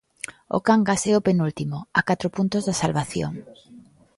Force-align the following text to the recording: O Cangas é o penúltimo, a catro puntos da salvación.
O 0.57 0.59
Cangas 0.67 1.01
é 1.11 1.13
o 1.19 1.25
penúltimo, 1.27 1.77
a 1.99 2.01
catro 2.09 2.27
puntos 2.35 2.63
da 2.67 2.77
salvación. 2.83 3.33